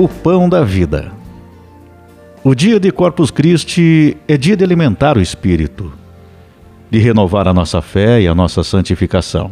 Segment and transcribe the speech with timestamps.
[0.00, 1.10] O pão da vida.
[2.44, 5.92] O dia de Corpus Christi é dia de alimentar o espírito,
[6.88, 9.50] de renovar a nossa fé e a nossa santificação.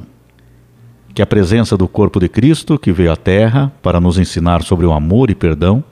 [1.13, 4.87] Que a presença do corpo de Cristo, que veio à Terra para nos ensinar sobre
[4.87, 5.83] o amor e perdão,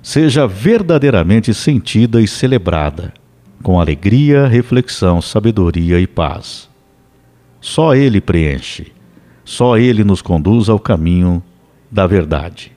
[0.00, 3.12] seja verdadeiramente sentida e celebrada,
[3.60, 6.68] com alegria, reflexão, sabedoria e paz.
[7.60, 8.92] Só Ele preenche,
[9.44, 11.42] só Ele nos conduz ao caminho
[11.90, 12.75] da verdade.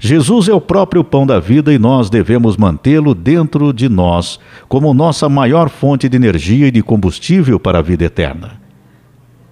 [0.00, 4.38] Jesus é o próprio pão da vida e nós devemos mantê-lo dentro de nós
[4.68, 8.60] como nossa maior fonte de energia e de combustível para a vida eterna.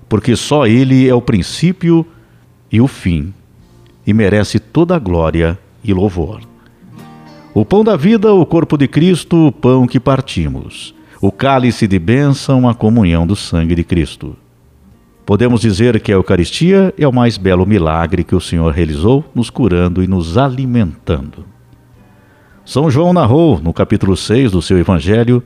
[0.09, 2.07] Porque só Ele é o princípio
[2.71, 3.35] e o fim,
[4.07, 6.41] e merece toda a glória e louvor.
[7.53, 10.95] O pão da vida, o corpo de Cristo, o pão que partimos.
[11.21, 14.37] O cálice de bênção, a comunhão do sangue de Cristo.
[15.27, 19.51] Podemos dizer que a Eucaristia é o mais belo milagre que o Senhor realizou, nos
[19.51, 21.45] curando e nos alimentando.
[22.65, 25.43] São João narrou, no capítulo 6 do seu Evangelho,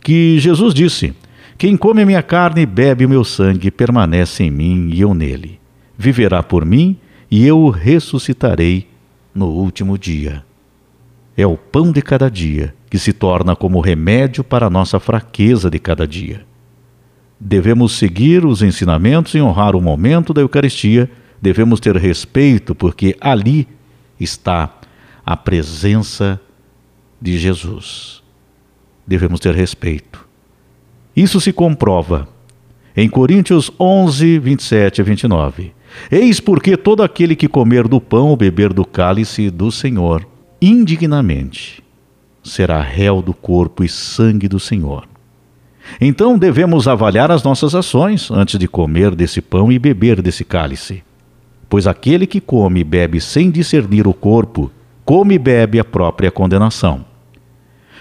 [0.00, 1.14] que Jesus disse:
[1.56, 5.14] Quem come a minha carne e bebe o meu sangue permanece em mim e eu
[5.14, 5.60] nele.
[5.96, 6.96] Viverá por mim
[7.30, 8.88] e eu o ressuscitarei
[9.34, 10.42] no último dia
[11.36, 15.70] é o pão de cada dia, que se torna como remédio para a nossa fraqueza
[15.70, 16.44] de cada dia.
[17.44, 23.66] Devemos seguir os ensinamentos e honrar o momento da Eucaristia, devemos ter respeito, porque ali
[24.20, 24.72] está
[25.26, 26.40] a presença
[27.20, 28.22] de Jesus.
[29.04, 30.24] Devemos ter respeito.
[31.16, 32.28] Isso se comprova
[32.96, 35.72] em Coríntios 11, 27 a 29.
[36.12, 40.24] Eis porque todo aquele que comer do pão ou beber do cálice do Senhor
[40.60, 41.82] indignamente,
[42.40, 45.08] será réu do corpo e sangue do Senhor.
[46.00, 51.02] Então devemos avaliar as nossas ações antes de comer desse pão e beber desse cálice.
[51.68, 54.70] Pois aquele que come e bebe sem discernir o corpo,
[55.04, 57.04] come e bebe a própria condenação.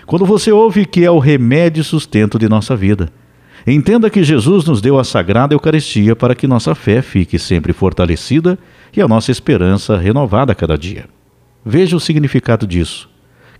[0.06, 3.10] Quando você ouve que é o remédio e sustento de nossa vida,
[3.66, 8.58] entenda que Jesus nos deu a sagrada Eucaristia para que nossa fé fique sempre fortalecida
[8.96, 11.06] e a nossa esperança renovada a cada dia.
[11.64, 13.10] Veja o significado disso.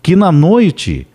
[0.02, 1.06] Que na noite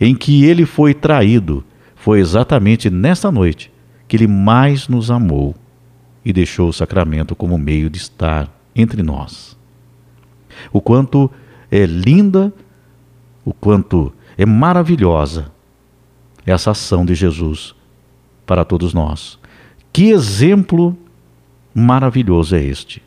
[0.00, 1.64] em que ele foi traído,
[2.06, 3.68] foi exatamente nessa noite
[4.06, 5.56] que ele mais nos amou
[6.24, 9.58] e deixou o sacramento como meio de estar entre nós.
[10.72, 11.28] O quanto
[11.68, 12.54] é linda,
[13.44, 15.50] o quanto é maravilhosa
[16.46, 17.74] essa ação de Jesus
[18.46, 19.36] para todos nós.
[19.92, 20.96] Que exemplo
[21.74, 23.02] maravilhoso é este!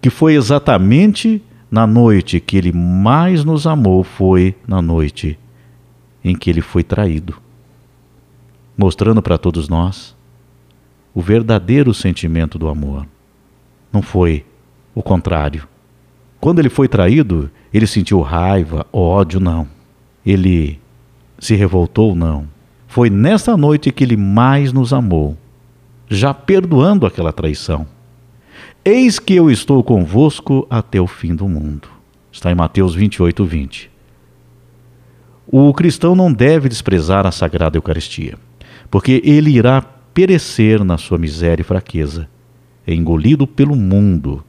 [0.00, 5.36] Que foi exatamente na noite que ele mais nos amou foi na noite
[6.22, 7.42] em que ele foi traído,
[8.76, 10.14] mostrando para todos nós
[11.14, 13.06] o verdadeiro sentimento do amor.
[13.92, 14.44] Não foi
[14.94, 15.68] o contrário.
[16.40, 19.68] Quando ele foi traído, ele sentiu raiva, ódio, não.
[20.26, 20.80] Ele
[21.38, 22.48] se revoltou, não.
[22.86, 25.36] Foi nessa noite que ele mais nos amou,
[26.08, 27.86] já perdoando aquela traição.
[28.84, 31.88] Eis que eu estou convosco até o fim do mundo.
[32.30, 33.90] Está em Mateus 28, 20.
[35.46, 38.38] O cristão não deve desprezar a Sagrada Eucaristia,
[38.94, 42.28] porque ele irá perecer na sua miséria e fraqueza,
[42.86, 44.44] engolido pelo mundo,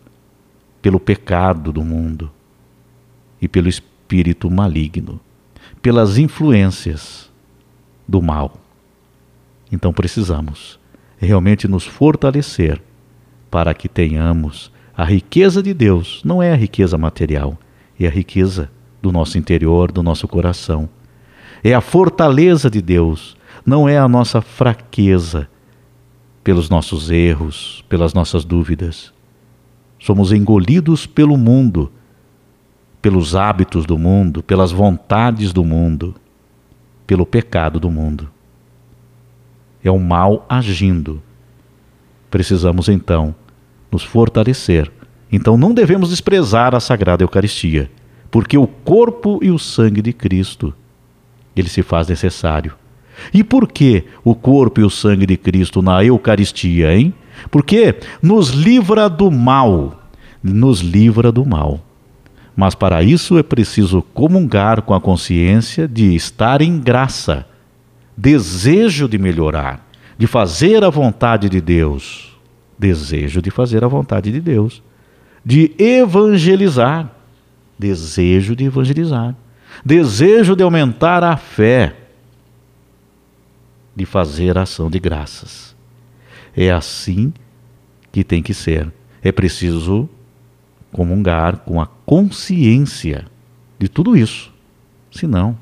[0.84, 2.32] pelo pecado do mundo
[3.42, 5.20] e pelo espírito maligno,
[5.82, 7.28] pelas influências
[8.08, 8.54] do mal.
[9.72, 10.80] Então precisamos
[11.18, 12.80] realmente nos fortalecer
[13.50, 17.58] para que tenhamos a riqueza de Deus, não é a riqueza material,
[18.00, 18.70] é a riqueza
[19.02, 20.88] do nosso interior, do nosso coração.
[21.64, 25.50] É a fortaleza de Deus, não é a nossa fraqueza
[26.44, 29.12] pelos nossos erros, pelas nossas dúvidas.
[30.00, 31.92] Somos engolidos pelo mundo,
[33.02, 36.14] pelos hábitos do mundo, pelas vontades do mundo,
[37.08, 38.30] pelo pecado do mundo.
[39.84, 41.22] É o mal agindo.
[42.30, 43.34] Precisamos então
[43.92, 44.92] nos fortalecer.
[45.32, 47.90] Então não devemos desprezar a Sagrada Eucaristia,
[48.30, 50.72] porque o corpo e o sangue de Cristo,
[51.56, 52.76] ele se faz necessário.
[53.34, 57.14] E por que o corpo e o sangue de Cristo na Eucaristia, hein?
[57.52, 60.04] Porque nos livra do mal,
[60.44, 61.80] nos livra do mal.
[62.56, 67.46] Mas para isso é preciso comungar com a consciência de estar em graça,
[68.16, 69.86] desejo de melhorar,
[70.18, 72.36] de fazer a vontade de Deus
[72.78, 74.84] desejo de fazer a vontade de Deus,
[75.44, 77.10] de evangelizar,
[77.78, 79.36] desejo de evangelizar,
[79.84, 81.96] desejo de aumentar a fé,
[83.96, 85.76] de fazer a ação de graças.
[86.56, 87.34] É assim
[88.12, 88.92] que tem que ser.
[89.22, 90.10] É preciso
[90.92, 93.26] comungar com a consciência
[93.78, 94.54] de tudo isso.
[95.12, 95.58] Senão,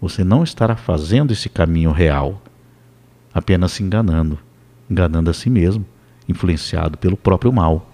[0.00, 2.42] você não estará fazendo esse caminho real,
[3.32, 4.38] apenas se enganando,
[4.90, 5.84] enganando a si mesmo,
[6.28, 7.92] influenciado pelo próprio mal.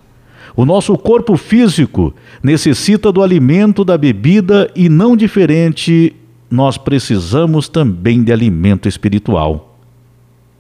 [0.57, 6.17] O nosso corpo físico necessita do alimento, da bebida e não diferente,
[6.51, 9.68] nós precisamos também de alimento espiritual.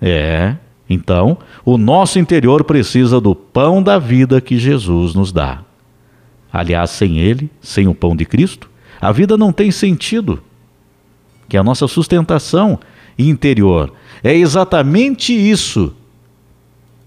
[0.00, 0.56] É,
[0.88, 5.62] então, o nosso interior precisa do pão da vida que Jesus nos dá.
[6.52, 10.42] Aliás, sem ele, sem o pão de Cristo, a vida não tem sentido.
[11.48, 12.78] Que a nossa sustentação
[13.18, 13.92] interior
[14.22, 15.94] é exatamente isso.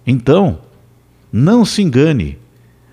[0.05, 0.59] Então,
[1.31, 2.37] não se engane,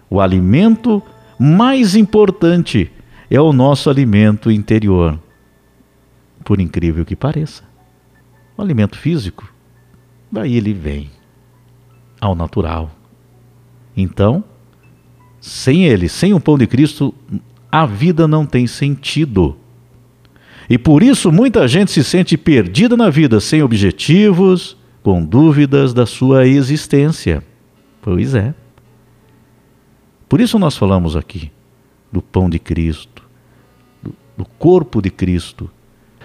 [0.09, 1.03] o alimento
[1.39, 2.91] mais importante
[3.31, 5.19] é o nosso alimento interior.
[6.45, 7.63] Por incrível que pareça.
[8.57, 9.53] O alimento físico,
[10.31, 11.11] daí ele vem
[12.21, 12.91] ao natural.
[13.97, 14.45] Então,
[15.41, 17.15] sem ele, sem o pão de Cristo,
[17.71, 19.57] a vida não tem sentido.
[20.69, 26.05] E por isso muita gente se sente perdida na vida, sem objetivos, com dúvidas da
[26.05, 27.43] sua existência.
[28.03, 28.55] Pois é.
[30.29, 31.51] Por isso nós falamos aqui
[32.13, 33.23] do pão de Cristo,
[34.03, 35.71] do, do corpo de Cristo.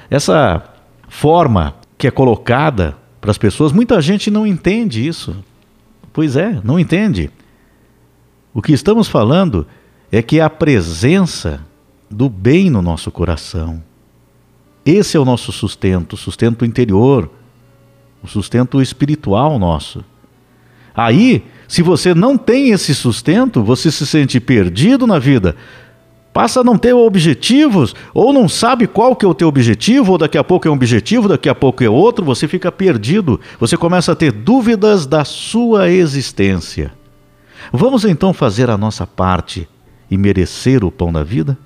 [0.10, 0.62] Essa
[1.08, 5.34] forma que é colocada para as pessoas, muita gente não entende isso.
[6.12, 7.32] Pois é, não entende.
[8.54, 9.66] O que estamos falando
[10.12, 11.62] é que a presença
[12.12, 13.82] do bem no nosso coração.
[14.86, 17.32] Esse é o nosso sustento, o sustento interior,
[18.22, 20.04] o sustento espiritual nosso.
[20.94, 25.56] Aí se você não tem esse sustento, você se sente perdido na vida,
[26.34, 30.18] passa a não ter objetivos, ou não sabe qual que é o teu objetivo, ou
[30.18, 33.78] daqui a pouco é um objetivo, daqui a pouco é outro, você fica perdido, você
[33.78, 36.92] começa a ter dúvidas da sua existência.
[37.72, 39.70] Vamos então fazer a nossa parte
[40.10, 41.58] e merecer o pão da vida?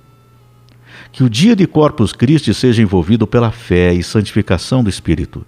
[1.10, 5.44] Que o dia de Corpus Christi seja envolvido pela fé e santificação do Espírito.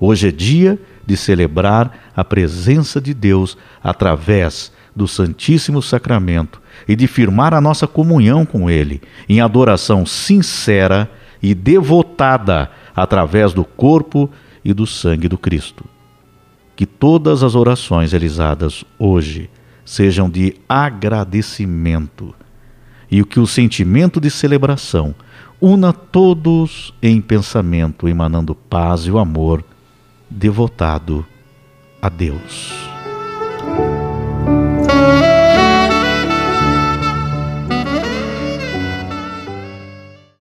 [0.00, 7.06] Hoje é dia de celebrar a presença de Deus através do Santíssimo Sacramento e de
[7.06, 11.10] firmar a nossa comunhão com Ele em adoração sincera
[11.42, 14.30] e devotada através do corpo
[14.64, 15.84] e do sangue do Cristo.
[16.76, 19.50] Que todas as orações realizadas hoje
[19.84, 22.34] sejam de agradecimento
[23.10, 25.14] e que o sentimento de celebração
[25.60, 29.64] una todos em pensamento, emanando paz e o amor
[30.28, 31.24] devotado
[32.00, 32.91] a Deus.